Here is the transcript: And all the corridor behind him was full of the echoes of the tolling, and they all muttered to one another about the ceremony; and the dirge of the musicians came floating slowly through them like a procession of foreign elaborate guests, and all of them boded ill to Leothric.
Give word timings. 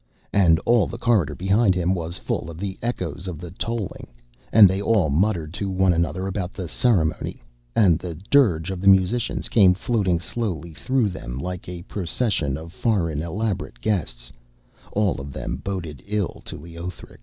And 0.33 0.57
all 0.65 0.87
the 0.87 0.97
corridor 0.97 1.35
behind 1.35 1.75
him 1.75 1.93
was 1.93 2.17
full 2.17 2.49
of 2.49 2.57
the 2.57 2.75
echoes 2.81 3.27
of 3.27 3.37
the 3.37 3.51
tolling, 3.51 4.07
and 4.51 4.67
they 4.67 4.81
all 4.81 5.11
muttered 5.11 5.53
to 5.53 5.69
one 5.69 5.93
another 5.93 6.25
about 6.25 6.53
the 6.55 6.67
ceremony; 6.67 7.43
and 7.75 7.99
the 7.99 8.15
dirge 8.15 8.71
of 8.71 8.81
the 8.81 8.87
musicians 8.87 9.47
came 9.47 9.75
floating 9.75 10.19
slowly 10.19 10.73
through 10.73 11.09
them 11.09 11.37
like 11.37 11.69
a 11.69 11.83
procession 11.83 12.57
of 12.57 12.73
foreign 12.73 13.21
elaborate 13.21 13.79
guests, 13.79 14.31
and 14.85 14.93
all 14.93 15.21
of 15.21 15.31
them 15.31 15.57
boded 15.57 16.01
ill 16.07 16.41
to 16.45 16.57
Leothric. 16.57 17.19